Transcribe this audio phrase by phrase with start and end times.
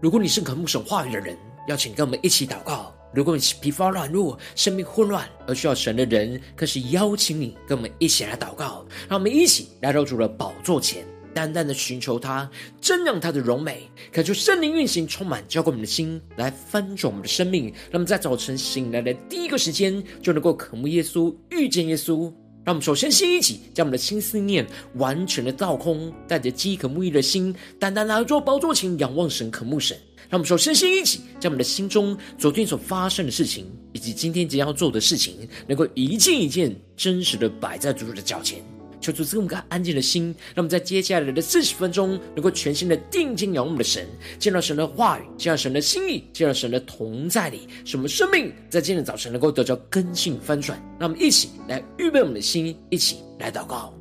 [0.00, 1.36] 如果你是渴慕神话语的人，
[1.66, 8.86] 邀请跟我们一起祷告；如果你是疲乏软弱、生命混乱而需要神的人，更是邀请你跟我们一起来祷告。
[9.08, 11.04] 让我们一起来到主的宝座前，
[11.34, 12.48] 单单的寻求他，
[12.80, 17.64] 真让他的荣美，恳求圣灵运行，充满浇灌我们的心，来翻转我们的生命。
[17.64, 22.32] 让我们在早晨醒来的第一个时间，就能够渴慕耶稣，遇见耶稣。
[22.68, 29.96] 让我们首先先一起将我们的心思念完全的倒空，带着饥渴慕义的心，单单来做宝座前仰望神、渴慕神。
[30.28, 38.62] 让我们首先先一起将我们的心中昨天所发生的事情，以及今天即将要做的事情，能够一件一件真实的摆在主的脚前。
[39.00, 44.06] 求主赐给我们个安静的心，让我们在接下来的四十分钟，能够全心的定睛仰望我们的神，
[44.38, 50.78] 见到神的话语，见到神的心意，见到神的同在里，使我们生命在今天早晨能够得到根性翻转。
[50.98, 53.97] 让我们一起来预备我们的心，一起来祷告。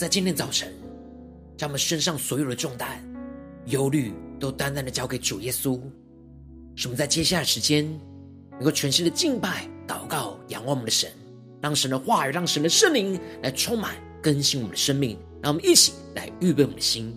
[0.00, 0.72] 在今天早晨，
[1.58, 3.04] 将我们身上所有的重担、
[3.66, 5.78] 忧虑，都单单的交给主耶稣。
[6.74, 7.86] 使我们在接下来的时间，
[8.52, 11.10] 能够全心的敬拜、祷告、仰望我们的神，
[11.60, 15.18] 让神的话语、让神的圣灵来充满、更新我们的生命。
[15.42, 17.14] 让我们一起来预备我们的心。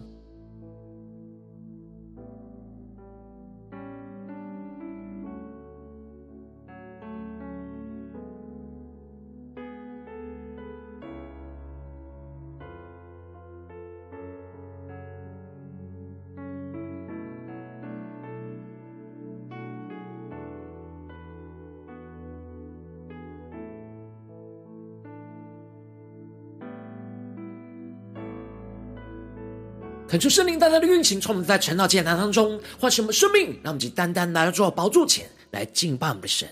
[30.13, 36.47] 恳求圣灵单单的运行，从我们在晨祷艰难当中唤醒我们生命，让我们以单单来到主宝座前来敬拜我们的神。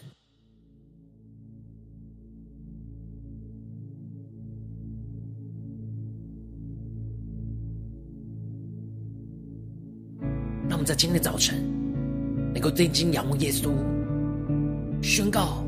[10.67, 11.63] 让我们在今天的早晨
[12.55, 13.69] 能够定睛仰望耶稣，
[15.03, 15.63] 宣告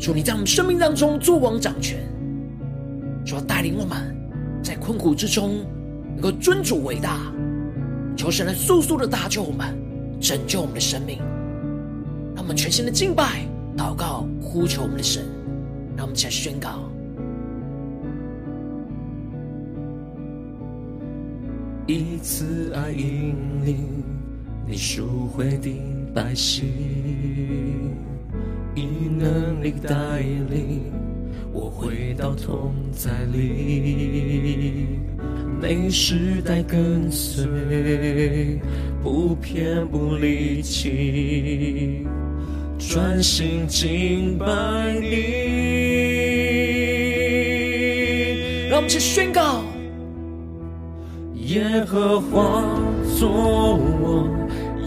[0.00, 2.04] 主你在我们生命当中作王掌权，
[3.24, 4.16] 主要带领我们
[4.64, 5.64] 在困苦之中
[6.08, 7.32] 能够尊主伟大。
[8.16, 9.76] 求神来速速的搭救我们，
[10.20, 11.18] 拯救我们的生命，
[12.34, 13.46] 让我们全心的敬拜、
[13.76, 15.24] 祷告、呼求我们的神，
[15.94, 16.90] 让我们起来宣告：
[21.86, 24.02] 一次爱引领
[24.66, 25.70] 你赎回的
[26.14, 26.64] 百姓，
[28.74, 30.90] 以能力带领
[31.52, 34.98] 我回到同在里。
[35.60, 37.46] 每时代跟随，
[39.02, 42.06] 不偏不离弃，
[42.78, 44.46] 专心敬拜
[45.00, 45.06] 你。
[48.68, 49.64] 让我们去宣告：
[51.36, 52.62] 耶和华
[53.18, 54.28] 作王，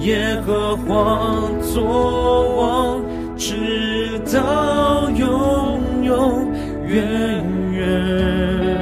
[0.01, 3.03] 耶和华作王，
[3.35, 6.53] 直到永永
[6.87, 7.43] 远
[7.73, 8.78] 远。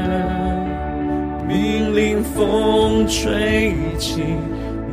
[2.38, 4.24] 风吹起，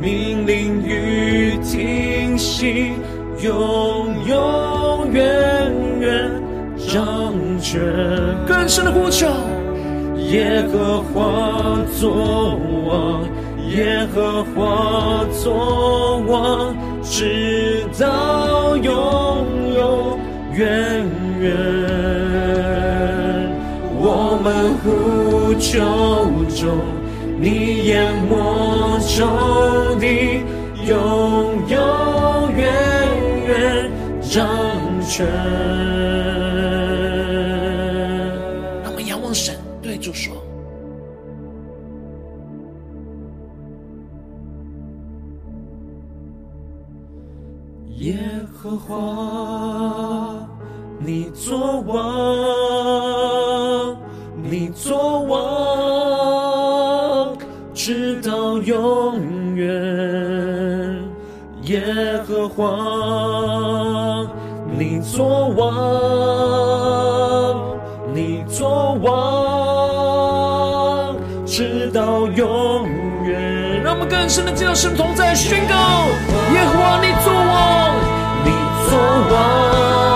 [0.01, 2.93] 命令雨停息，
[3.39, 6.31] 永永远远
[6.75, 7.79] 掌权。
[8.47, 9.27] 更深的呼求，
[10.31, 13.23] 耶和华作王，
[13.69, 20.19] 耶和华作王，直到永永
[20.51, 21.05] 远
[21.39, 21.51] 远。
[23.97, 25.79] 我们呼求
[26.49, 26.77] 中，
[27.37, 30.41] 你淹没仇敌，
[30.87, 31.77] 永永
[32.55, 32.63] 远
[33.45, 33.91] 远
[34.21, 34.47] 掌
[35.01, 35.25] 权。
[38.83, 40.33] 让我们仰望神，对主说：
[47.97, 48.17] 耶
[48.53, 50.47] 和华，
[50.99, 52.64] 你作王。
[58.65, 59.67] 永远，
[61.65, 61.83] 耶
[62.27, 62.65] 和华。
[64.77, 65.65] 你作王，
[68.11, 69.13] 你作王，
[71.45, 72.89] 直到永
[73.23, 73.83] 远。
[73.83, 75.75] 让我们更深的见到神同在，宣告：
[76.55, 77.93] 耶和华，你作王，
[78.43, 78.49] 你
[78.89, 80.14] 作王，你作王。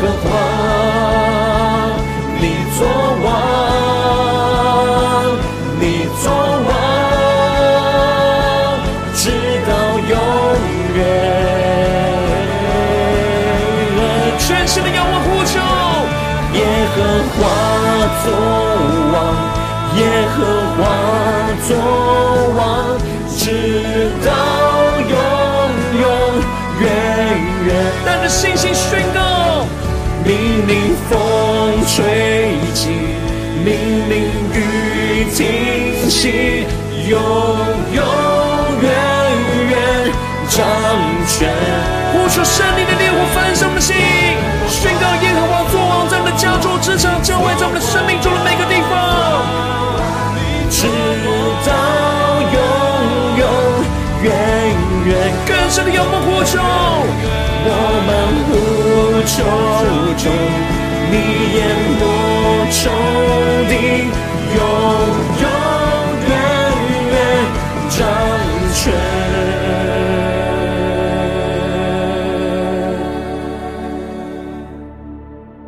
[0.00, 0.08] 和华，
[2.40, 2.42] 你
[2.78, 2.80] 作
[3.22, 3.28] 王，
[5.78, 5.82] 你
[6.22, 6.24] 作
[6.68, 6.70] 王，
[9.14, 9.22] 直
[9.68, 9.70] 到
[10.08, 10.16] 永
[10.96, 10.98] 远。
[14.38, 15.52] 全心的仰望呼求，
[16.54, 16.58] 耶
[16.94, 16.96] 和
[17.36, 17.38] 华
[18.24, 18.26] 作
[19.12, 19.14] 王，
[19.98, 20.00] 耶
[20.32, 20.38] 和
[20.78, 20.80] 华
[21.68, 21.70] 作
[22.56, 22.58] 王，
[23.36, 23.44] 直
[24.24, 24.28] 到
[30.70, 32.90] 听风吹起，
[33.64, 33.74] 命
[34.08, 34.14] 令
[34.54, 36.64] 雨停息，
[37.08, 37.18] 永
[37.92, 38.04] 永
[38.80, 38.88] 远
[39.68, 39.74] 远
[40.48, 40.62] 掌
[41.26, 41.52] 权。
[42.12, 42.86] 呼求圣灵
[59.30, 59.44] 呼求
[60.16, 60.26] 中，
[61.08, 61.14] 你
[61.54, 61.58] 淹
[62.00, 62.02] 没
[62.72, 62.90] 仇
[63.68, 63.72] 敌，
[64.56, 64.58] 永
[65.40, 65.44] 永
[66.26, 66.30] 远
[67.06, 67.14] 远
[67.90, 67.98] 掌
[68.74, 68.82] 权。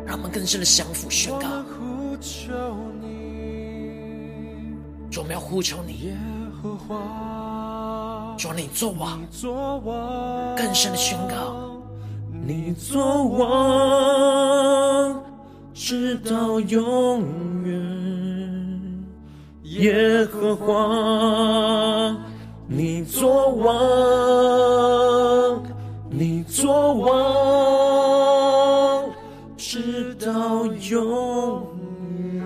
[0.05, 1.47] 让我们更深的降服宣告。
[5.09, 6.13] 主，我们要呼求你，
[8.37, 9.21] 主，你作王，
[10.57, 11.72] 更深的宣告，
[12.45, 15.23] 你作王，
[15.73, 17.23] 直到永
[17.63, 17.81] 远。
[19.63, 22.17] 耶和华，
[22.67, 23.73] 你作王，
[26.09, 27.09] 你作王，
[29.55, 31.65] 直到永
[32.33, 32.43] 远。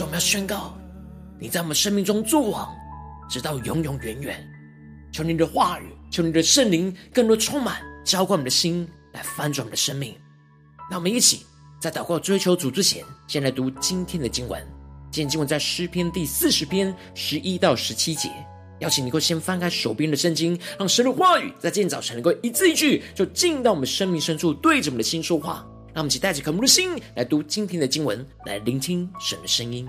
[0.00, 0.72] 我们要宣告，
[1.38, 2.66] 你在我们生命中作王，
[3.28, 4.42] 直到永永远远。
[5.12, 10.14] 求你的话语，求你的圣灵更多充满，浇灌我们的心，来翻转我们的生命。
[10.90, 11.44] 那我们一起
[11.80, 14.60] 在祷告追求主之前，先来读今天的经文。
[15.10, 18.30] 今天经文在诗篇第四十篇十一到十七节。
[18.80, 25.66] 邀请你能够先翻开手边的圣经，让神的话语在今天早晨能够一字一句，就进到我们生命深处，对着我们的心说话。
[25.94, 29.88] 让我们一起带着渴慕的心来读今天的经文，来聆听神的声音。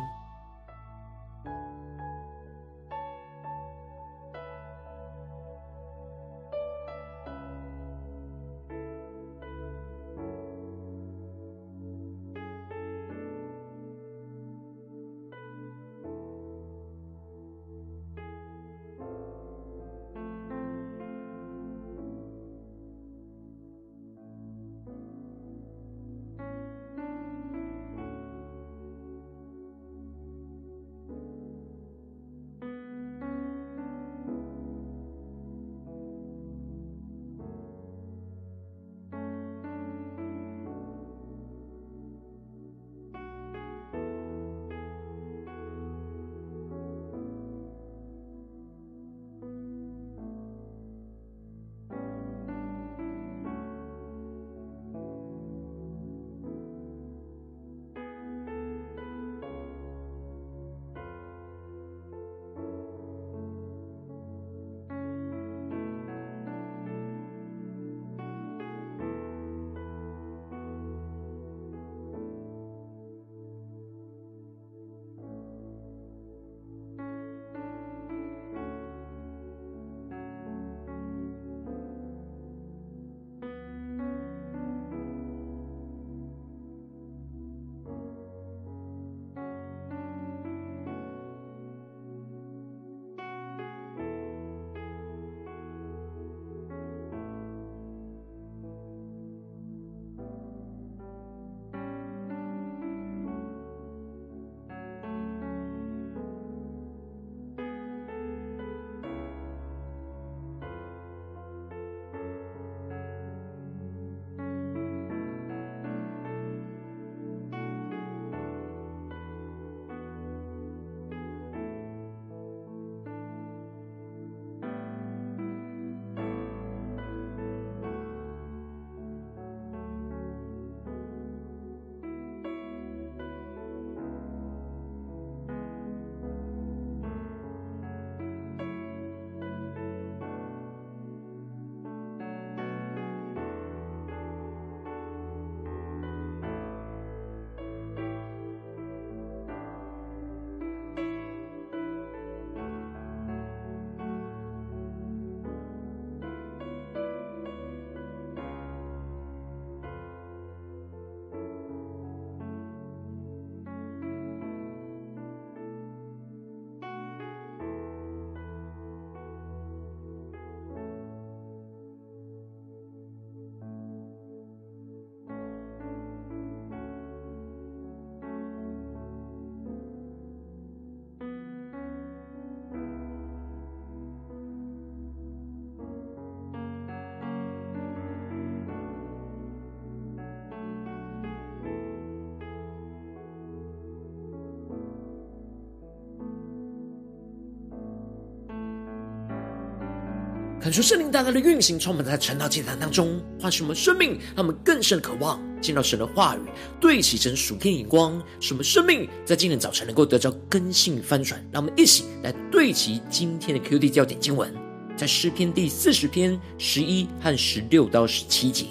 [200.67, 206.39] 感受圣灵大大的运行，充满在晨祷祭坛当中，唤醒我们生命，让我们更深渴望见到神的话语，
[206.77, 211.41] 对齐神属天眼光，使我们生命在今天早晨能够得到更新翻转。
[211.53, 214.53] 让我们一起来对齐今天的 QD 焦点经文，
[214.97, 218.65] 在诗篇第四十篇十一和十六到十七节：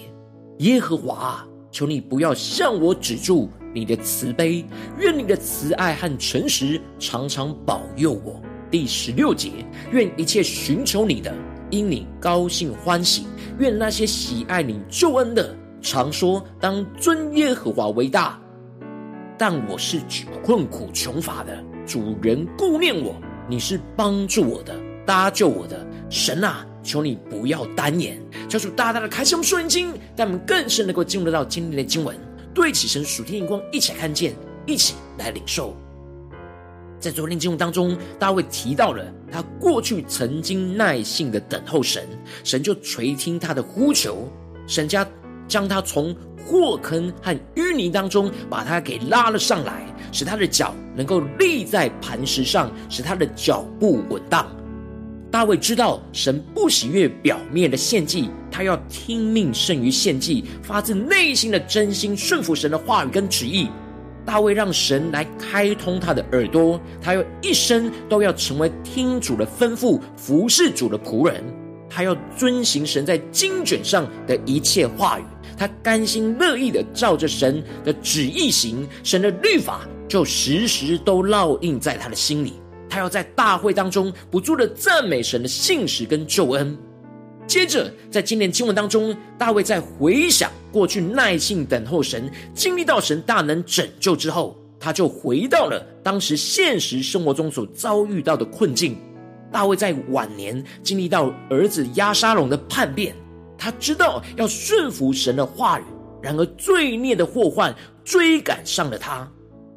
[0.58, 4.66] 耶和华，求你不要向我止住你的慈悲，
[4.98, 8.38] 愿你的慈爱和诚实常常保佑我。
[8.70, 11.34] 第十六节：愿一切寻求你的。
[11.70, 13.26] 因你高兴欢喜，
[13.58, 18.40] 愿那些喜爱你救恩的，常说当尊耶和华为大。
[19.38, 20.00] 但我是
[20.42, 23.14] 困苦穷乏的，主人顾念我，
[23.48, 26.66] 你是帮助我的，搭救我的神啊！
[26.82, 28.16] 求你不要单言，
[28.48, 32.16] 求主大大的开启我们属灵经，让我们更深能够进入到今天的经文，
[32.54, 34.34] 对起神属天眼光，一起看见，
[34.66, 35.76] 一起来领受。
[37.06, 42.04] 在昨天经文当中，大卫提到了他过去曾经耐心的等候神，
[42.42, 44.28] 神就垂听他的呼求，
[44.66, 45.06] 神家
[45.46, 46.12] 将他从
[46.44, 54.44] 祸坑和淤泥当中把他给拉了上来，使他的脚能够立在磐石上，使他的脚步稳当。
[55.30, 63.68] 大卫知道神不喜悦表面的献祭，他要听命胜于献祭，发自内心的真心顺服神的话语跟旨意。
[64.26, 71.42] 大卫让神来开通他的耳朵，他要一生都要成为听主的吩咐、服侍主的仆人。
[71.88, 75.22] 他要遵行神在经卷上的一切话语，
[75.56, 82.54] 他甘心乐意的照着神的旨意行，神的律法就时时都烙印在他的心里。
[82.88, 86.76] 他要在大会当中不住的赞美神的信实跟救恩。
[87.46, 98.96] 接着，在今年经文当中，大卫在回想过去耐心等候神、经历到神大能拯救之后，他就回到了当时现实生活中所遭遇到的困境。
[99.52, 103.14] 大卫在晚年经历到儿子押沙龙的叛变，
[103.56, 105.84] 他知道要顺服神的话语，
[106.20, 107.72] 然而罪孽的祸患
[108.04, 109.26] 追赶上了他，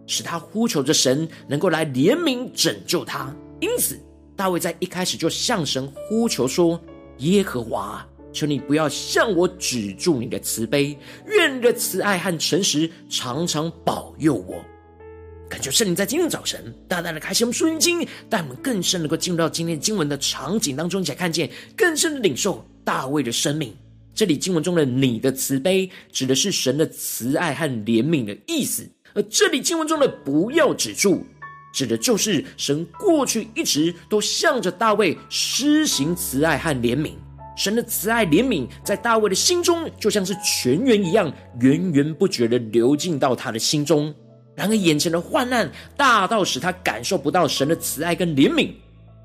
[0.08, 3.34] 使他呼求着神能够来怜悯拯救他。
[3.60, 3.98] 因此，
[4.36, 6.82] 大卫在一开始就向神呼求说。
[7.20, 14.64] 耶和华，求你不要向我止住你的慈悲，愿你的慈爱和诚实常常保佑我。
[15.50, 23.76] 感谢圣灵在今天早晨大大的开启我们属灵经，带我们更深能够进入到今天经文的场景当中，一起来看见更深的领受大卫的生命。
[24.14, 31.26] 这里经文中的“你的慈悲”指的是神的慈爱和怜悯的意思，而这里经文中的“不要止住”。
[31.72, 37.12] 指的就是神过去一直都向着大卫施行慈爱和怜悯，
[37.56, 44.14] 神的慈爱怜悯在大卫的心中就像是泉源一样，源源不绝的流进到他的心中。
[44.56, 48.72] 然而眼前的患难大到使他感受不到神的慈爱跟怜悯。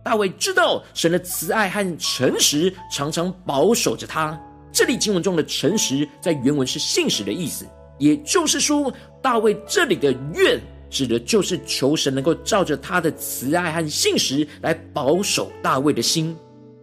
[0.04, 4.38] 大卫知道神的慈爱和诚实常常保守着他。
[4.70, 7.66] 这里经文中的诚实在原文是信实的意思，
[7.98, 10.60] 也就是说，大卫这里的愿。
[10.94, 16.36] 指的就是求神能够照着他的慈爱和信实来保守大卫的心。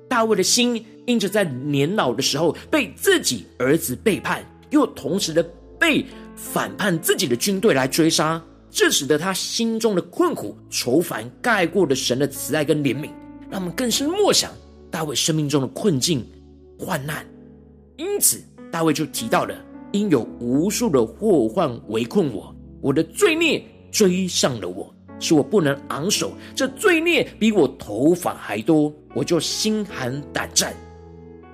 [0.10, 5.42] 大卫的心因着在年老的时候被自己儿子背叛，又同时的
[5.80, 13.10] 被反叛自己的军队来追杀，这使得他心中的困苦愁烦盖过了神的慈爱跟怜悯，
[13.50, 14.52] 让我们更深默想
[14.92, 16.28] 大卫生命中的困境
[16.78, 17.26] 患难。
[17.96, 19.56] 因此，大卫就提到了：
[19.94, 23.64] 因有无数的祸患围困我，我的罪孽。
[23.92, 26.32] 追上了我，使我不能昂首。
[26.56, 30.74] 这罪孽比我头发还多，我就心寒胆战。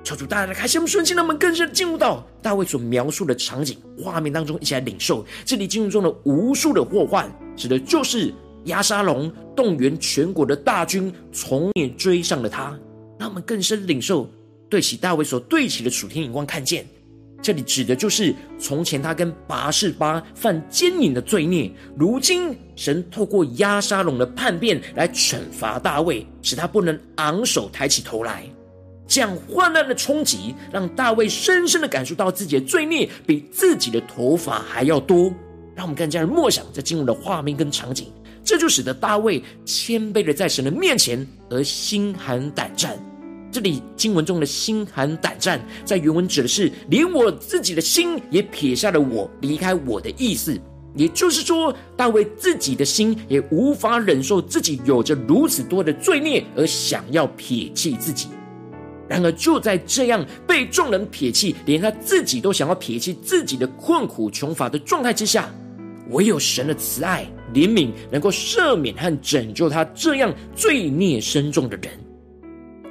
[0.04, 8.34] 求主大家来开启我们顺心，让我们更深进入到大卫所描述的场景画面当中，一起来领受这里进入中的无数的祸患，指的就是
[8.66, 12.78] 押沙龙动员全国的大军，从面追上了他。
[13.20, 14.30] 让我们更深领受，
[14.70, 16.88] 对起大卫所对起的属天眼光，看见。
[17.42, 28.44] 这里指的就是从前他跟拔示巴犯奸淫的罪孽，如今神透过押沙龙的叛变来惩罚大卫，使他不能昂首抬起头来。
[29.08, 35.32] 这样患难的冲击，让大卫深深的感受到自己的罪孽比自己的头发还要多。
[35.76, 38.12] 让我们更加的默想这经文的画面跟场景，
[38.44, 42.98] 这就使得大卫谦卑的在神的面前而心寒胆战。
[43.52, 50.60] 这里经文中的心寒胆战，在原文指的是连我自己的心也撇下了我，离开我的意思。
[50.96, 58.28] 也就是说，大卫自己的心也无法忍受自己有着如此多的罪孽，而想要撇弃自己。
[59.08, 65.50] 然而，就在这样被众人撇弃，连他自己都想要撇弃自己的困苦穷乏的状态之下，
[66.10, 71.92] 唯有神的慈爱怜悯能够赦免和拯救他这样罪孽深重的人。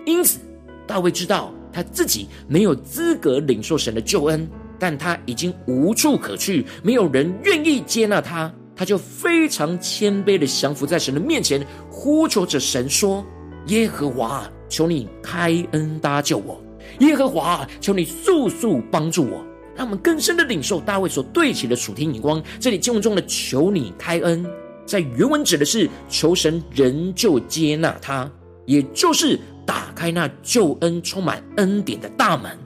[0.04, 0.38] 因此。
[0.86, 13.24] 大卫知道他自己没有资格领受神的救恩，但他已经无处可去，没有人愿意接纳他，他就非常谦卑的降服在神的面前，呼求着神说
[13.68, 16.56] ：“耶和华，求你开恩搭救我；
[17.00, 19.44] 耶和华，求你速速帮助我。”
[19.76, 22.42] 让我们更深的领受大卫所对齐的属天眼光。
[22.58, 24.42] 这里经文中的“求你开恩”，
[24.86, 28.30] 在原文指的是求神仍旧接纳他，
[28.64, 32.56] 也就是打开那救恩充满恩典的大门。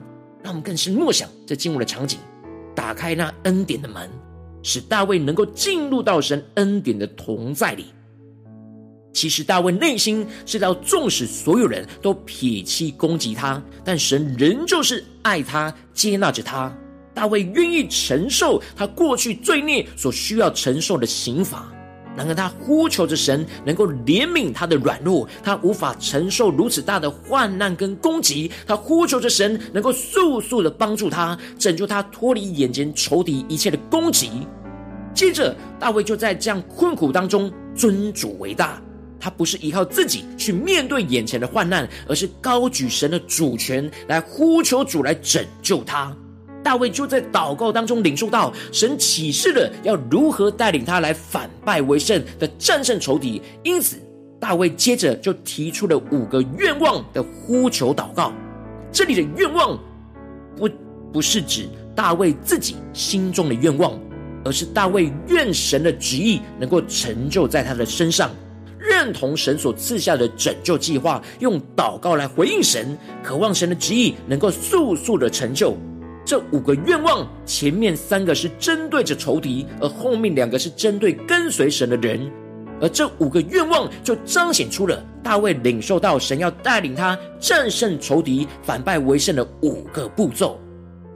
[0.43, 2.17] 让我们更深默想这进入的场景，
[2.73, 4.09] 打开那恩典的门，
[4.63, 7.87] 使大卫能够进入到神恩典的同在里。
[9.13, 16.73] 其实大卫内心知道，纵使所有人都撇弃攻击他，但神仍旧是爱他，接纳着他。
[17.13, 21.69] 大卫愿意承受他过去罪孽所需要承受的刑罚，
[22.15, 34.45] 然而他呼求着神能够怜悯他的软弱，他无法承受如此大的患难跟攻击，他呼求着神能够速速的帮助他，拯救他脱离眼前仇敌一切的攻击。
[35.13, 38.81] 接着，大卫就在这样困苦当中尊主为大，
[39.19, 46.15] 他不是依靠自己去面对眼前的患难，而是高举神的主权来呼求主来拯救他。
[46.63, 53.97] 大卫就在祷告当中领受到神启示了要如何带领他来反败为胜的战胜仇敌，因此
[54.39, 58.31] 大卫接着就提出了五个愿望的呼求祷告。
[58.91, 59.79] 这里的愿望
[60.55, 60.69] 不
[61.11, 63.97] 不是指大卫自己心中的愿望，
[64.45, 68.29] 而是大卫愿神的旨意能够成就在他的身上，
[68.77, 75.75] 认同神所赐下的拯救计划，用祷告来回应神，渴望神的旨意能够速速的成就。
[76.31, 82.31] 这五个愿望，前面三个是针对着仇敌，而后面两个是针对跟随神的人。
[82.79, 90.57] 而这五个愿望就彰显出了大卫领受到神要带领他战胜仇敌、反败为胜的五个步骤。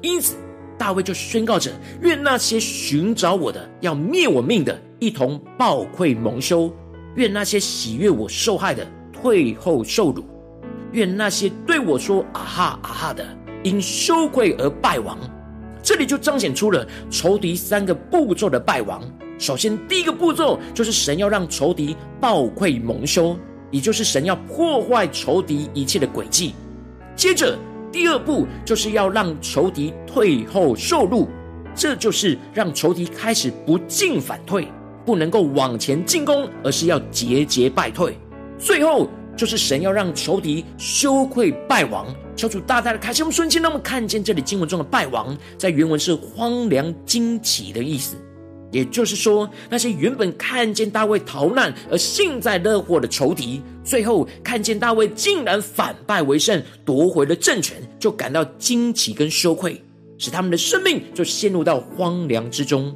[0.01, 0.36] 因此，
[0.78, 6.69] 大卫就宣告着：愿那些寻找我的、要灭我命的，一同暴愧蒙羞；
[7.15, 10.25] 愿那些喜悦我受害的，退后受辱；
[10.91, 13.25] 愿那些对我说“啊哈啊哈”的。
[13.65, 15.17] 因羞愧而败亡，
[15.82, 19.01] 这里就彰显出了仇敌三个步骤的败亡。
[19.39, 23.36] 首先，第一个步骤就是神要让仇敌暴愧蒙羞，
[23.71, 26.54] 也就是神要破坏仇敌一切的诡计。
[27.15, 27.58] 接着，
[27.91, 31.28] 第二步就是要让仇敌退后受辱，
[31.73, 34.67] 这就是让仇敌开始不进反退，
[35.04, 38.15] 不能够往前进攻，而是要节节败退。
[38.60, 48.15] 最后，就是神要让仇敌羞愧败亡，求主大大的开启我们瞬间，让我们看见这里经文中的败亡，在原文是荒凉惊奇的意思。
[48.71, 59.82] 也就是说，那些原本看见大卫逃难而幸灾乐祸的仇敌，最后看见大卫竟然反败为胜，夺回了政权，就感到惊奇跟羞愧，
[60.17, 62.93] 使他们的生命就陷入到荒凉之中。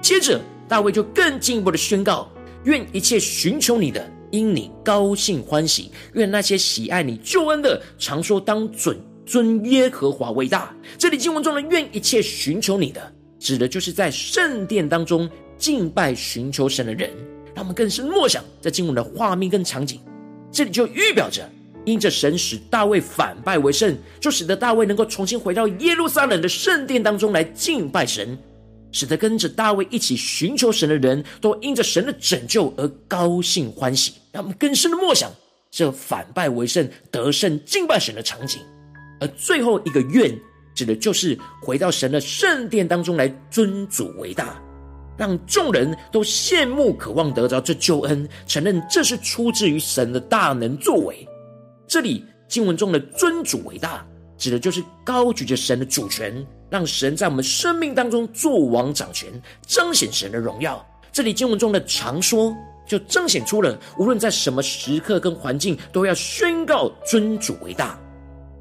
[0.00, 2.30] 接着，大卫就更进一步的宣告：
[2.62, 4.08] 愿一切寻求你的。
[4.32, 10.74] 因你高兴欢喜，愿那些喜爱你救恩的，常说当准尊耶和华为大。
[10.98, 17.10] 这里经文中的“愿一切寻求你的”，指的就是在圣殿当中敬拜寻求神的人。
[17.54, 20.00] 让我们更深默想在经文的画面跟场景。
[20.50, 21.46] 这里就预表着，
[21.84, 28.38] 因着神使大卫反败为胜，就使得大卫能够重新回到耶路撒冷的圣殿当中来敬拜神。
[28.94, 35.30] 使得跟着大卫一起寻求神的人都因着神的拯救而高兴欢喜，让我们更深的默想
[35.70, 38.60] 这反败为胜、得胜敬拜神的场景。
[39.20, 40.36] 而最后一个愿，
[40.74, 44.60] 指的就是回到神的圣殿当中来尊主为大，
[45.16, 51.28] 让众人都羡慕、渴望得着这救恩，承认这是出自于神的大能作为。
[51.86, 54.04] 这里经文中的尊主为大，
[54.36, 56.44] 指的就是高举着神的主权。
[56.70, 59.30] 让神在我们生命当中作王掌权，
[59.66, 60.82] 彰显神的荣耀。
[61.12, 62.56] 这里经文中的常说，
[62.92, 67.98] 就彰显出了无论在什么时刻跟环境，都要宣告尊主为大。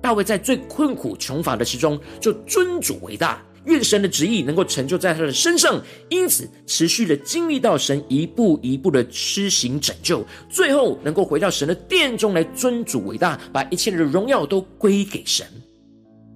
[0.01, 15.45] 大卫在最困苦穷乏的时中，就尊主为大，愿神的旨意能够成就在他的身上，因此持续的经历到神一步一步的施行拯救，最后能够回到神的殿中来尊主为大，把一切的荣耀都归给神。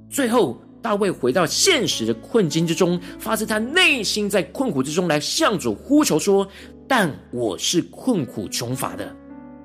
[0.10, 0.62] 最后。
[0.81, 6.47] 大卫回到现实的困境之中，发自他内心在困苦之中来向主呼求说
[6.88, 9.15] ：“但我是困苦穷乏的，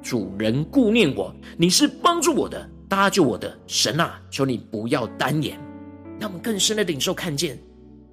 [0.02, 4.20] 主人顾念我，你是帮助我的，搭救我的神啊！
[4.30, 5.58] 求你不要单言。”
[6.18, 7.58] 让我们更深的领受看见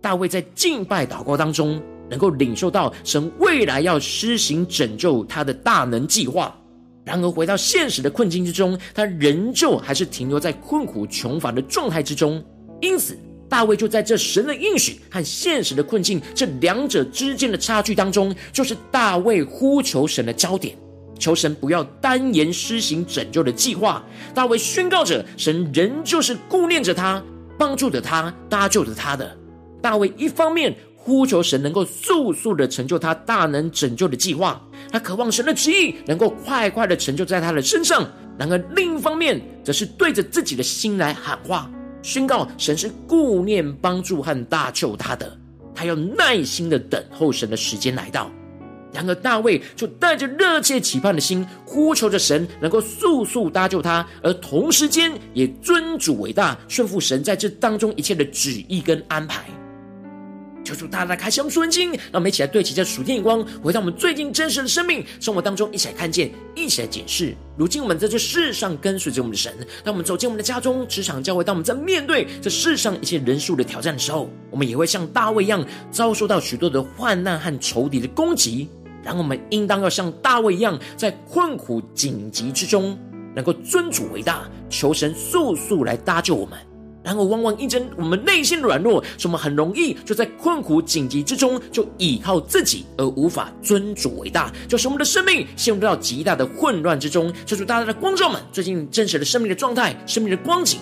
[0.02, 6.56] 大卫在敬拜祷告当中，能够领受到神未来要施行拯救他的大能计划。
[7.04, 12.44] 然而回到现实的困境之中，他仍旧还是停留在困苦穷乏的状态之中。
[12.82, 13.18] 因此，
[13.50, 20.78] 大卫就在这神的应许和现实的困境这两者之间的差距当中，就是大卫呼求神的焦点，
[21.18, 24.04] 求神不要单言施行拯救的计划。
[24.34, 27.24] 大卫宣告着，神仍旧是顾念着他，
[27.58, 29.38] 帮助着他，搭救着他的。
[29.82, 38.06] 大卫一方面呼求神能够速速的成就他大能拯救的计划，他渴望神的旨意能够快快的成就在他的身上。
[38.38, 41.72] 然而另一方面，则是对着自己的心来喊话。
[42.02, 45.38] 宣告神是顾念、帮助和搭救他的，
[45.76, 48.32] 他要耐心的等候神的时间来到。
[48.94, 59.46] 然而大卫就带着热切期盼的心，呼求着神能够速速搭救他，而同时间也尊主伟大，顺服神在这当中一切的旨意跟安排。
[60.68, 67.34] 求主大大开箱属灵经，让我们一起来对齐这属天眼光，回到我们最近真实的生命生活当中，一起来看见，一起来检视。
[67.56, 78.68] 如今我们在这世上跟随着我们的神，当我们走进我们的家中、职场、教会，当我们在面对这世上一些人数的挑战的时候，我们也会像大卫一样，遭受到许多的患难和仇敌的攻击。
[79.02, 83.00] 然后我们应当要像大卫一样，在困苦紧急之中，
[83.34, 86.60] 能够尊主为大，求神速速来搭救我们。
[87.08, 97.34] 然而，往往因着我们内心的软弱，使我们很容易就在困苦紧急之中，就倚靠自己，而无法尊主伟大，就使我们的生命陷入到极大的混乱之中。
[97.46, 100.82] 求主大大的光照们，最近真实的生命的状态、生命的光景，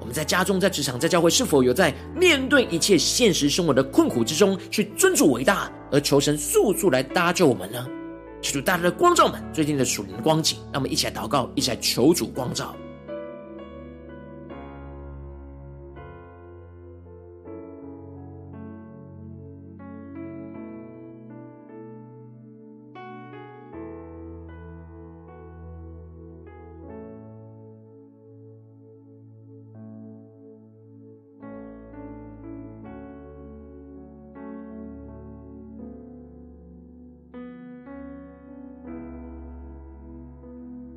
[0.00, 7.86] 我们在家中、在职场、在教会，是否有在面对一切现实生活的困苦之中，去尊主伟大，而求神速速来搭救我们呢？
[8.42, 12.74] 求主大大的光照们，最近的属灵的光景，让我们一起来祷告，一起来求主光照。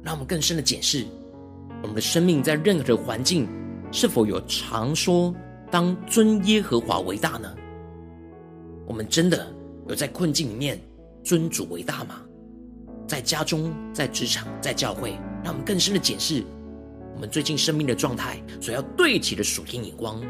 [0.04, 1.06] 让我们更深的检视
[1.82, 3.48] 我们的生命，在任何的环境，
[3.92, 5.34] 是否有常说
[5.72, 7.56] 当尊耶和华为大呢？
[8.86, 9.48] 我们真的
[9.88, 10.80] 有在困境里面
[11.24, 12.22] 尊主为大吗？
[13.08, 15.12] 在家中、在职场、在教会，
[15.44, 16.44] 让我们更深的检视
[17.16, 20.22] 我们最近生命的状态，所要对齐的属天眼光。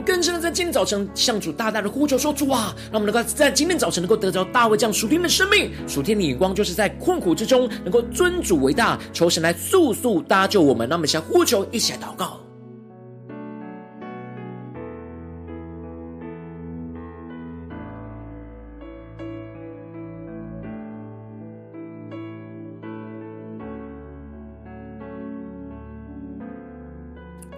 [0.00, 12.40] 更深的在今天早晨向主大大的呼求说：“主啊，让我们能够在今天早晨能够得着大卫这样属天的生命，属天的眼光，就是在困苦之中能够尊主为大，求神来速速搭救我们。”那么先呼求，一起来祷告。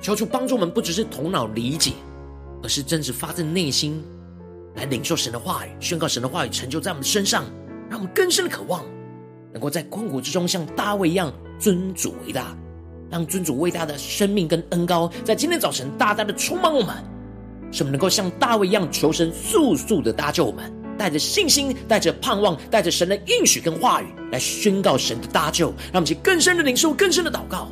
[0.00, 1.92] 求主帮助我们，不只是头脑理解。
[2.62, 4.03] 而是真实发自内心
[4.77, 7.44] 来领受神的话语，宣告神的话语成就在我们身上，
[7.90, 8.85] 让我们更深的渴望，
[9.53, 12.57] 能够在困苦之中像大卫一样尊主为大，
[13.11, 16.94] 让尊主为大的生命跟恩膏在今天早晨大大的充满我们，
[17.70, 27.68] 使我们能够像大卫一样求神速速的搭救我们，带着信心，带着盼望，带着神的应许跟话语来宣告神的搭救，让我们去更深的领受，更深的祷告。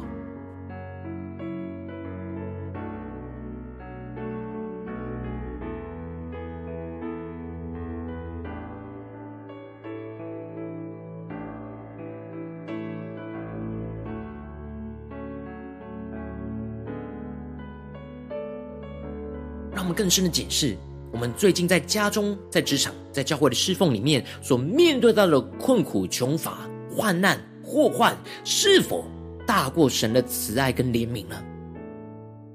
[19.90, 20.76] 们更深的检视，
[21.10, 29.04] 我们最近在家中、在职场、在教会的侍奉里面所面对到的困苦、穷乏、患难、祸患，是否
[29.44, 31.42] 大过神的慈爱跟怜悯呢？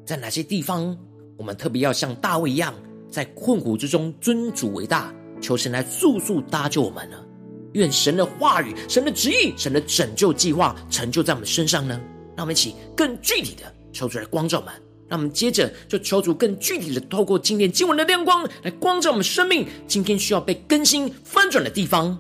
[0.06, 0.98] 在哪些地方，
[1.36, 2.74] 我们特别要像大卫一样，
[3.12, 7.18] 在困苦之中尊主为大，求神来速速搭救我们呢？
[7.74, 12.00] 愿神的话语、神的旨意、神的拯救计划成就在我们身上呢？
[12.38, 14.74] 让我们一起更具体的抽出来光照们。
[15.08, 22.18] 让我们接着就求主更具体的透过今天经文的亮光来光照我们生命，今天需要被更新翻转的地方，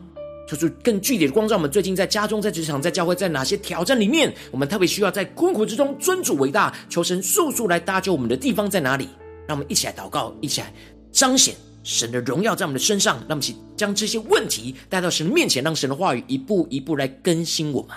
[0.47, 9.09] 求主更具体的光照我们最近在家中、在职场、在教会，在哪些挑战里面，我们特别需要在困苦之中尊主伟大，求神速速来搭救我们的地方在哪里？
[9.47, 10.71] 让我们一起来祷告，一起来
[11.11, 17.95] 彰显神的荣耀在我们的身上，让我们去将这些问题带到神的面前，让神的话语一步一步来更新我们。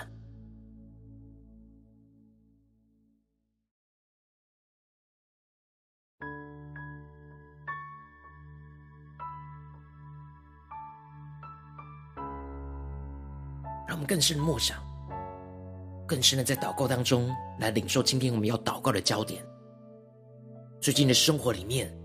[14.09, 14.75] 更深的默想，
[16.07, 19.45] 更深的在祷告当中来领受今天我们要祷告的焦点。
[20.81, 21.95] 最近的生活里面，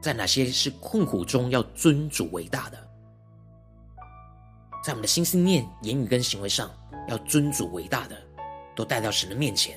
[0.00, 2.78] 在哪些是困苦中要尊主为大的？
[4.84, 6.70] 在我们的心思念、言语跟行为上
[7.08, 8.16] 要尊主为大的，
[8.76, 9.76] 都带到神的面前。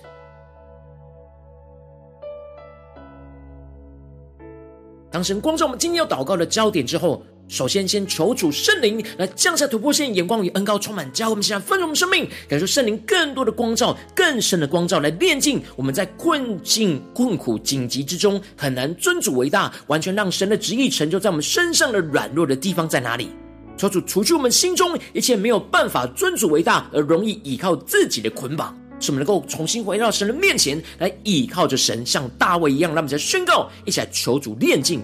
[5.09, 23.31] 当神光照我们今天要祷告的焦点之后，首先，先求主圣灵来降下突破性眼光与恩膏，充满教会我们，现在丰盛的生命，感受圣灵更多的光照，更深的光照来炼净我们在困境、困苦、紧急之中很难尊主为大，完全让神的旨意成就在我们身上的软弱的地方在哪里？
[23.75, 35.01] 求主除去我们心中一切没有办法尊主为大而容易倚靠自己的捆绑，使我们能够重新回到神的面前来倚靠着神，像大卫一样，让我们再宣告，一起来求主炼净。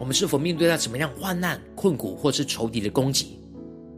[0.00, 3.38] 我们是否面对到什么样患难、困苦，或是仇敌的攻击，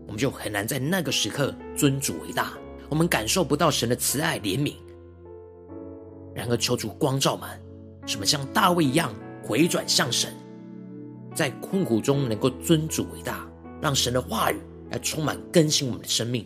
[0.04, 2.54] 我们就很难在那个时刻尊主为大，
[2.88, 4.74] 我们感受不到神的慈爱怜悯。
[6.34, 7.48] 然而，求主光照们，
[8.04, 10.34] 什么像大卫一样回转向神，
[11.36, 13.48] 在困苦中能够尊主为大，
[13.80, 14.56] 让神的话语
[14.90, 16.44] 来充满更新我们的生命。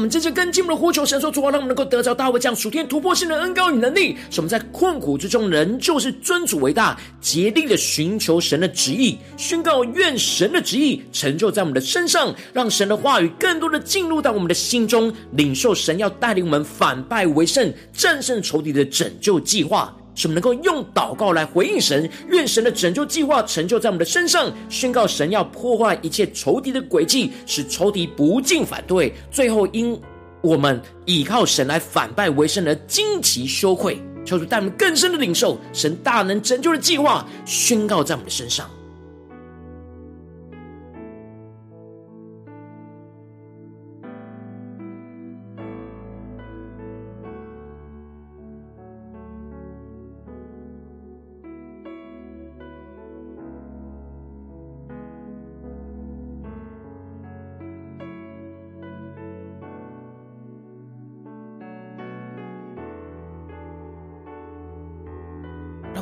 [0.00, 24.52] 我们真正更进一步的呼求神说：“主啊，让我们能够得着大卫这样属天突破性的恩膏与能力，使我们在困苦之中仍旧是尊主为大，竭力的寻求神的旨意，宣告愿神的旨意成就在我们的身上，让神的话语更多的进入到我们的心中，领受神要带领我们反败为胜、战胜仇敌的拯救计划。”使我们能够用祷告来回应神，愿神的拯救计划成就在我们的身上。
[24.68, 29.98] 宣告神要破坏一切仇敌的诡计，使仇敌不进反对，最后因
[30.42, 33.98] 我们倚靠神来反败为胜而惊奇羞愧。
[34.26, 38.70] 求主带我们更深的领受神大能拯救的计划，宣告在我们的身上。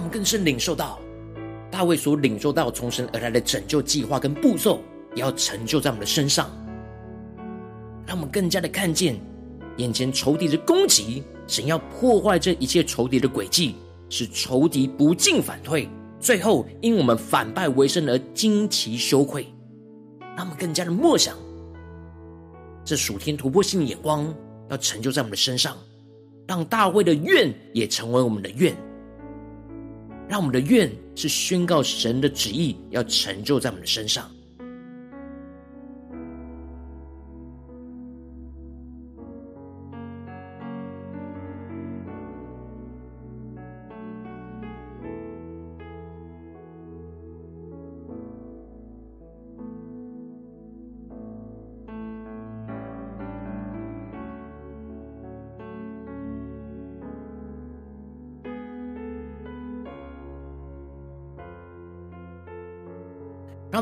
[0.08, 0.98] 更深领受到
[1.70, 4.80] 大卫所领受到从神而来的拯救计划跟步骤，
[5.14, 6.50] 也要成就在我们的身上。
[8.06, 9.20] 让我们更加的看见
[9.76, 13.74] 眼前仇敌的攻击，神要破坏这一切仇敌的诡计，
[14.08, 19.46] 使仇敌不进反退，最后因我们反败为胜而惊奇羞愧。
[20.36, 21.36] 让我们更加的默想
[22.84, 24.34] 这属天突破性的眼光，
[24.70, 25.76] 要成就在我们的身上，
[26.46, 28.74] 让大卫的愿也成为我们的愿。
[30.28, 34.30] 让我们的愿是宣告神的旨意，要成就在我们的身上。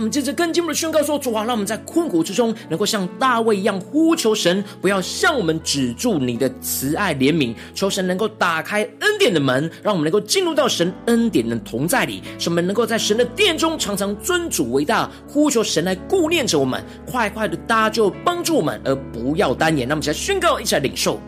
[0.07, 21.21] 们接着更进一步的宣告说：“主啊，让我们在困苦之中，能够像大卫一样呼求神，不要向我们止住你的慈爱怜悯，求神能够打开恩典的门，让我们能够进入到神恩典的同在里，使我们能够在神的殿中常常尊主为大，呼求神来顾念着我们，快快的搭救帮助我们，而不要单言。”那么，现在宣告，一起来领受，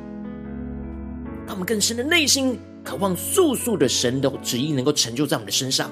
[1.46, 5.90] 让我们更深的内心渴望速速的神的旨意能够成就在我们的身上。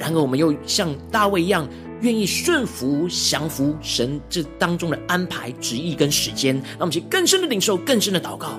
[0.00, 1.68] 然而，我们又像大卫一样，
[2.00, 8.58] 愿意顺服、降服神这当中的安排、旨意跟时间，让我们去更深的领受、更深的祷告。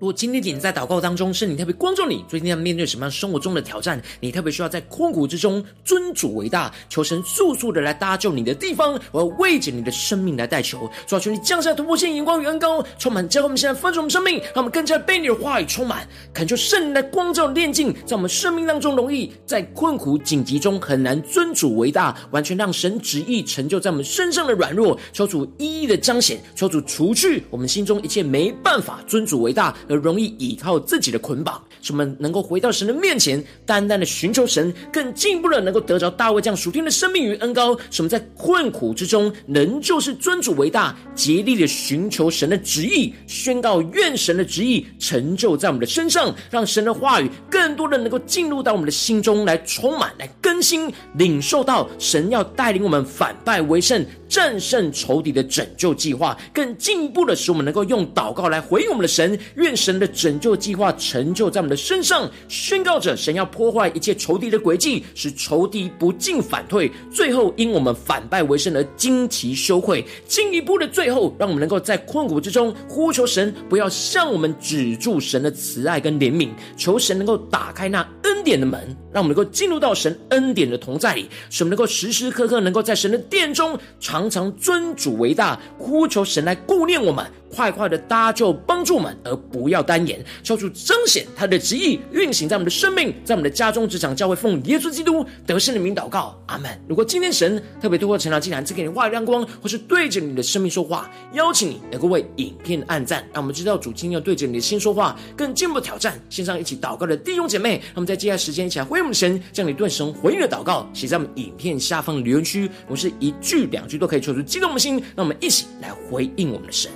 [0.00, 4.00] 如果今天你在祷告当中，圣灵特别光照你，最近要面对什么样生活中的挑战？
[4.18, 29.76] 你特别需要在困苦之中尊主为大，求神速速的来搭救你的地方，我要为着你的生命来代求，主要求你降下突破性眼光与恩膏，充满教会我们现在丰盛的生命，让我们更加被你的话语充满，恳求圣灵来光照炼净，在我们生命当中容易在困苦紧急中很难尊主为大，完全让神旨意成就在我们身上的软弱，求主一一的彰显，求主除去我们心中一切没办法尊主为大。
[29.90, 54.06] 而容易依靠自己的捆绑，使我们能够回到神的面前，单单的寻求神，更进一步的能够得着大卫这样属天的生命与恩膏，使我们在困苦之中，仍旧是尊主为大，竭力的寻求神的旨意，宣告愿神的旨意成就在我们的身上，让神的话语更多的能够进入到我们的心中来充满、来更新，领受到神要带领我们反败为胜。
[54.30, 59.36] 战胜仇敌的拯救计划，更进一步的使我们能够用祷告来回应我们的神。
[59.56, 70.04] 愿神的拯救计划成就在我们的身上，宣告着神要破坏一切仇敌的诡计，使仇敌不进反退，最后因我们反败为胜而惊奇羞愧。
[70.28, 78.78] 进一步的最后，让我们能够在困苦之中呼求神，不要向我们止住神的慈爱跟怜悯，求神能够打开那恩典的门，
[79.12, 84.20] 让我们能够进入到神恩典的同在里，使我们能够时时刻刻能够在神的殿中常。
[84.20, 87.24] 常常尊主为大，呼求神来顾念我们。
[87.54, 96.70] 快快的搭救帮助我们，而不要单言，求主彰显他的旨意，运行在我们的生命，在我们的家中、职场、教会，奉耶稣基督得胜的名祷告，阿门。
[96.88, 116.90] 如果今天神特别透过晨祷祭坛赐给你话语亮光，或是对着你的生命说话，邀请你能够为影片按赞，让我们知道主今天要对着你的心说话，更进一步挑战线上一起祷告的弟兄姐妹，让我们在接下来时间一起来回应我们神，将你对神回应的祷告写在我们影片下方留言区，我们是一句两句都可以求出激动的心，让我们一起来回应我们的神。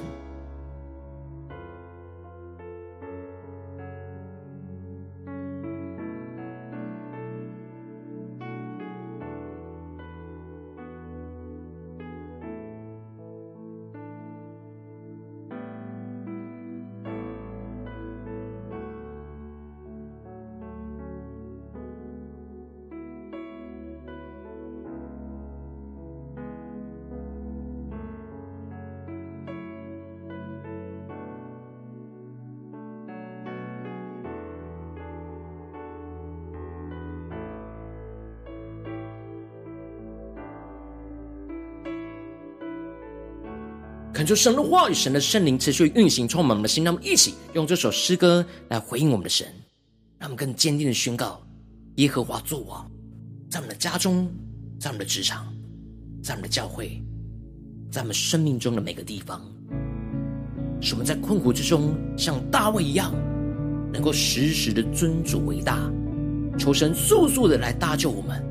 [44.24, 46.82] 恳求神的话语、神的圣灵持续运行，充满我们的心。
[46.82, 49.46] 让我们一起用这首诗歌来回应我们的神，
[50.18, 51.42] 让我们更坚定的宣告：
[51.96, 52.90] 耶和华作王，
[53.50, 54.26] 在我们的家中，
[54.80, 55.54] 在我们的职场，
[56.22, 57.02] 在我们的教会，
[57.90, 59.42] 在我们生命中的每个地方，
[60.80, 63.14] 使我们在困苦之中，像大卫一样，
[63.92, 65.92] 能够时时的尊主为大，
[66.58, 68.42] 求神速速的来搭救我们，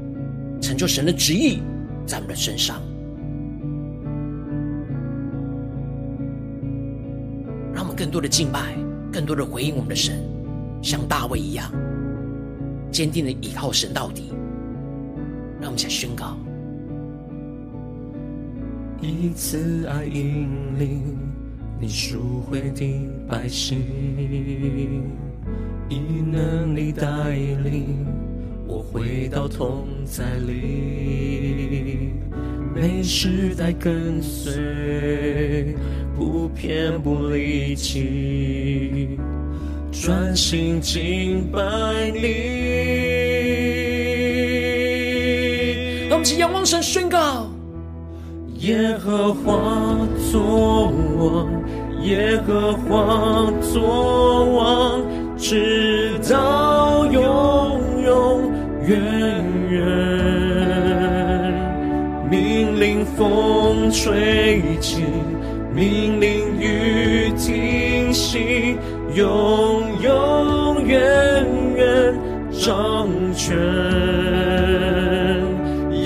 [0.61, 1.57] 成就神的旨意
[2.05, 2.79] 在我们的身上。
[8.13, 8.77] 多的敬拜，
[9.11, 10.21] 更多的回应我们的神，
[10.83, 11.71] 像大卫一样，
[12.91, 14.31] 坚定的倚靠神到底。
[15.59, 16.37] 让我们先宣告：
[19.01, 20.47] 以慈爱引
[20.77, 21.17] 领，
[21.79, 23.79] 你赎回的百姓，
[25.89, 25.97] 以
[26.31, 27.31] 能力带
[27.63, 28.05] 领
[28.67, 32.13] 我回到同在里，
[32.75, 35.75] 每时代跟随，
[36.15, 39.17] 不偏不离弃，
[39.91, 41.59] 专心敬拜
[42.13, 42.19] 你。
[46.09, 47.47] 让我们仰望神宣告。
[48.59, 49.97] 耶和华
[50.31, 51.49] 作王，
[52.03, 55.01] 耶和华作王，
[55.37, 57.21] 直到永
[58.05, 58.51] 永
[58.87, 58.91] 远
[59.69, 59.81] 远。
[62.29, 65.03] 命令风吹起，
[65.75, 68.77] 命令雨停息，
[69.15, 71.45] 永永远
[71.75, 72.13] 远
[72.51, 73.57] 掌权。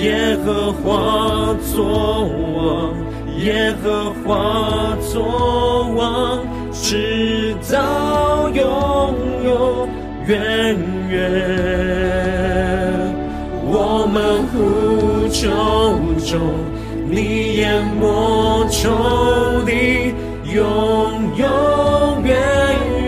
[0.00, 2.94] 耶和华作王，
[3.40, 6.40] 耶和华作王，
[6.72, 9.14] 直到永
[9.44, 9.88] 永
[10.26, 10.76] 远
[11.10, 11.18] 远。
[13.70, 15.50] 我们呼求
[16.24, 16.40] 中，
[17.10, 22.36] 你淹没仇敌，永永远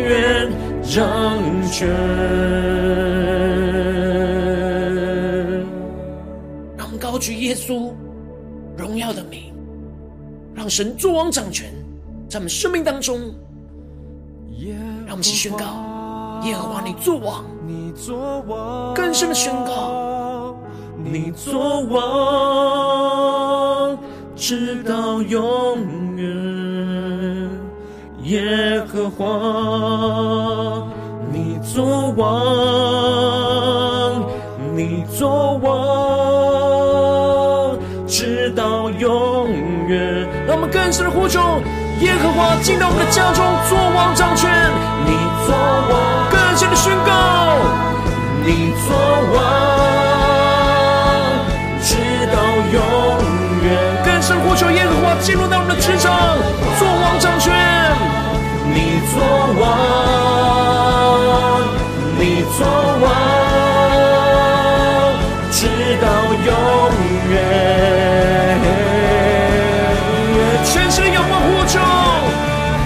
[0.08, 0.50] 远
[0.82, 1.38] 掌
[1.70, 1.86] 权。
[6.76, 7.92] 让我们高举耶稣
[8.74, 9.52] 荣耀的名，
[10.54, 11.70] 让神作王掌权，
[12.26, 13.20] 在我们生命当中，
[15.06, 20.56] 让我们一起宣告：耶和华你作王，你作王，更深的宣告，
[21.04, 22.89] 你作王，
[24.40, 26.26] 直到永远。
[28.22, 29.26] 耶和华
[31.30, 32.26] 你作王，
[34.74, 35.68] 你作王。
[38.06, 39.50] 直到永
[39.88, 41.38] 远，让我们更深的呼求
[42.00, 44.50] 耶和华进到我们的家中，作王掌权。
[45.04, 45.12] 你
[45.46, 45.54] 作
[45.90, 45.92] 王，
[46.30, 47.12] 更深的宣告，
[48.46, 48.96] 你作
[49.34, 49.38] 王，
[51.82, 51.92] 直
[52.32, 52.40] 到
[52.72, 53.09] 永远。
[54.60, 56.36] 求耶和华进入到我们的职场，
[56.78, 57.48] 作王掌权。
[58.68, 59.16] 你作
[59.58, 59.64] 王，
[62.18, 62.68] 你作
[63.00, 63.08] 王，
[65.50, 65.64] 直
[66.02, 66.04] 到
[66.44, 66.52] 永
[67.30, 67.32] 远。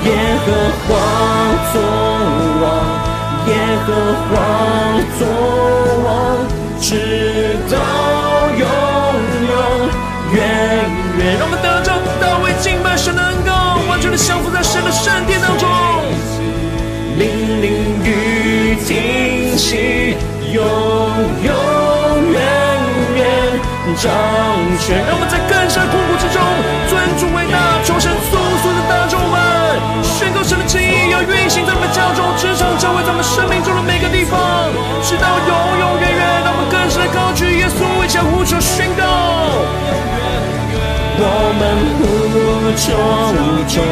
[0.05, 0.11] 耶
[0.45, 0.47] 和
[0.87, 0.89] 华
[1.73, 1.75] 作
[2.63, 2.65] 王，
[3.49, 3.51] 耶
[3.85, 3.89] 和
[4.29, 4.33] 华
[5.19, 5.21] 作
[6.05, 6.07] 王，
[6.79, 6.87] 直
[19.55, 20.17] 停息，
[20.53, 20.67] 永
[21.47, 21.55] 永
[22.33, 22.43] 远
[23.15, 23.23] 远
[23.95, 24.11] 掌
[24.83, 24.99] 权。
[25.07, 26.43] 让我们在更深痛苦之中，
[26.91, 29.39] 尊主为大，求神速速的大众们。
[30.03, 34.75] 宣告神的旨意要运行在我们家中、职场、教会，在我们生命中的每个地方，
[35.07, 36.43] 直到永永远远。
[36.43, 39.07] 让我们更深的高举耶稣，为家呼求宣告。
[41.15, 41.63] 我们
[42.03, 42.91] 呼求
[43.71, 43.87] 中，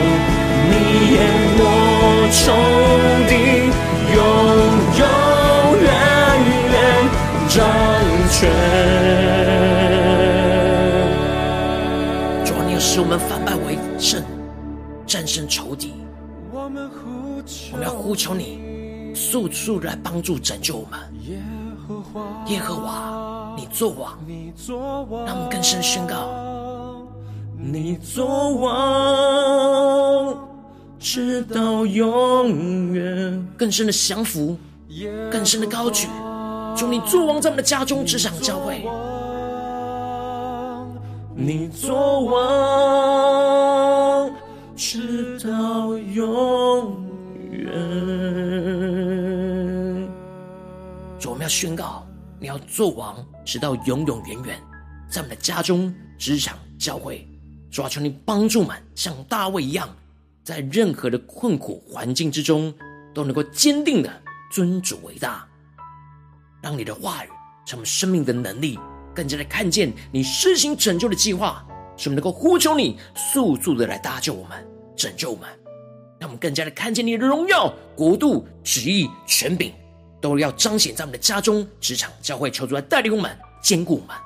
[0.66, 0.74] 你
[1.14, 1.22] 淹
[1.54, 1.62] 没
[2.34, 2.50] 仇
[3.30, 3.70] 敌，
[4.10, 4.81] 永
[7.54, 7.62] 掌
[8.30, 8.50] 权。
[12.46, 14.24] 主啊，你要使我们反败为胜，
[15.06, 15.92] 战胜仇敌。
[16.50, 16.88] 我们
[17.82, 20.98] 要呼求你，速速来帮助拯救我们。
[22.46, 24.18] 耶和华，你作王，
[25.26, 26.32] 让我们更深宣告：
[27.58, 30.38] 你作王，
[30.98, 33.46] 直到永远。
[33.58, 34.56] 更深的降服，
[35.30, 36.08] 更深的高举，
[36.76, 38.84] 求你作王在我们的家中、职场、教会。
[41.34, 44.30] 你作王，
[44.76, 46.96] 直到永。
[51.18, 52.06] 主，我们要宣告，
[52.40, 54.60] 你要作王，直到永永远远，
[55.08, 57.26] 在我们的家中、职场、教会。
[57.70, 59.88] 主啊，求你帮助我们，像大卫一样，
[60.44, 62.74] 在任何的困苦环境之中，
[63.14, 64.10] 都能够坚定的
[64.50, 65.46] 尊主为大，
[66.62, 67.28] 让你的话语
[67.66, 68.78] 成为生命的能力，
[69.14, 75.48] 更加的看见你施行拯救的计划，使我们能够呼求你，速速的来搭救我们，拯救我们。
[76.18, 79.72] 让我们更加的看见你的荣耀、国度、旨意、权柄，
[80.20, 84.16] 都要彰显在我们的家中、职场、教会，求主来带领我们、坚固我们。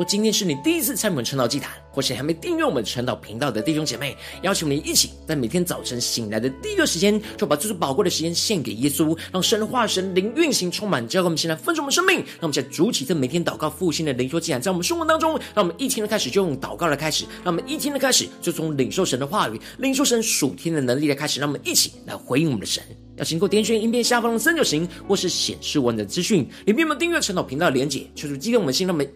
[0.00, 12.16] 若今天是你第一次参与我们晨祷祭坛，或是还没订阅我们晨祷频道的弟兄姐妹，邀请我们一起在每天早晨醒来的第一个时间，就把这最宝贵的时间献给耶稣，让神的话语、神灵运行充满，教给我们现在丰盛我们生命。
[12.16, 22.82] 让我们在主起这每天祷告复兴的灵修祭坛，在我们生活当中，让我们一天的开始就用祷告来开始，让我们一天的开始就从领受神的话语、领受神属天的能力来开始，让我们一起来回应我们的神。
[23.18, 29.06] 要经过点选影片下方的三角形，或是显示文的资讯，里面有订阅晨祷频道的连结，求主激动我们心，让我们。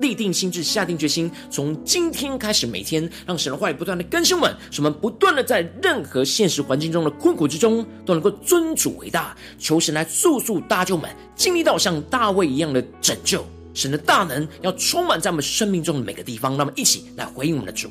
[0.00, 13.44] 立定心志，下定决心，从今天开始，每天让神的话语不断的更新我们，使我们不断的在任何现实环境中的困苦之中，都能够尊主为大，求神来速速搭救我们，经历到像大卫一样的拯救。
[13.72, 17.88] 神的大能要充满在我们生命中的每个地方，那么一起来回应我们的主。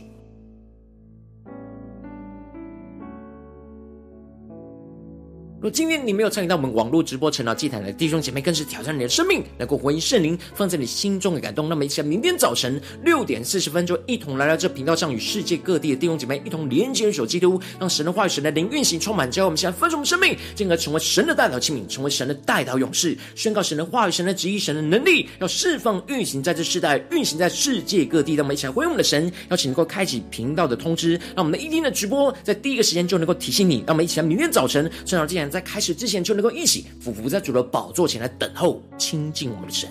[5.62, 11.68] 若今天你没有参与到我们网络直播晨祷祭坛的弟兄姐妹，更是挑战你的生命，能够回应圣灵放在你心中的感动。
[11.68, 28.36] 那么，一起来明天早晨六点四十分，就一同来到这频道上，与世界各地的弟兄姐妹一同连接、联手基督，让神的话语、神的灵运行充满，教我们现在分盛我们生命，进而成为神的代祷器皿，成为神的代祷勇士，宣告神的话语、神的旨意、神的能力，要释放、运行在这世代，运行在世界各地。
[28.36, 33.84] 让我们一起来回应我们的神，邀请能够开启频道的通知，让我们的一天的直播在第一个时间就能够提醒你。
[33.86, 39.90] 让我们一起来明天早晨晨祷祭坛在开始之前，就能够一起俯伏在主的宝座前来等候亲近我们的神。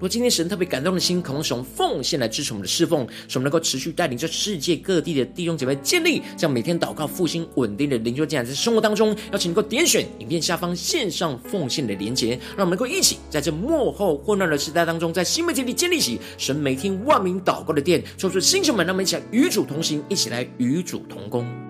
[0.00, 18.02] 如果今天神特别感动的心，渴望使用奉献来支持我们的侍奉，使我们能够持续带领着世界各地的弟兄姐妹建立这样每天祷告复兴稳定的灵修进展，在生活当中，邀请能够点选影片下方线上奉献的连结，让我们能够一起在这幕后混乱的时代当中，在新媒体里建立起神每天万名祷告的殿。
[18.16, 21.69] 说出星球们，让我们一起来与主同行，一起来与主同工。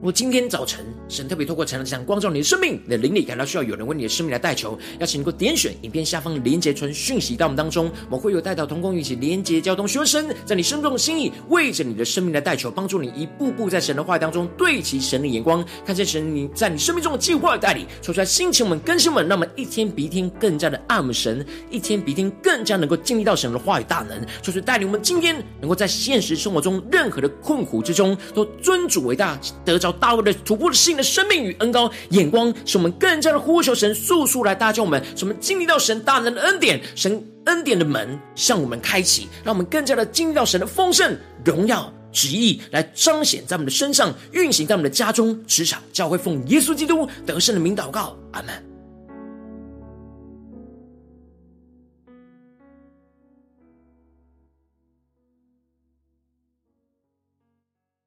[0.00, 29.89] 如果今天早晨神特别透过晨祷祭坛光照你的生命，你的灵里感到需要有人为你的生命来代求，邀请你能够点选影片下方的连结传讯息到我们当中，我们会有带到同工一起连结交通，学生在你生命中的心意，为着你的生命来代求，帮助你一步步在神的话语当中对齐神的眼光，看见神你在你生命中的计划带领，说出来心情们更新们，让我们一天比一天更加的爱我们神，一天比一天更加能够经历到神的话语大能，就是带领我们今天能够在现实生活中任何的困苦之中都尊主为大，得着。
[29.92, 48.69] 大卫的徒步的性的生命与恩高眼光，使我们更加的呼求神速速来搭救我们，使我们经历到神大能的恩典，神恩典的门向我们开启，让我们更加的经历到神的丰盛荣耀旨意来彰显在我们的身上，运行在我们的家中、职场、教会，奉耶稣基督得胜的名祷告，阿门。